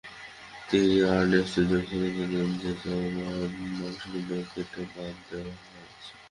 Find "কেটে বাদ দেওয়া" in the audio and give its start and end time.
4.53-5.53